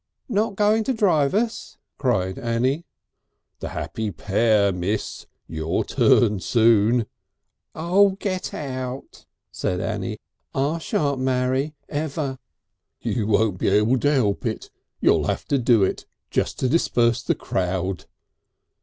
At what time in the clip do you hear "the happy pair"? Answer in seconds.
3.59-4.73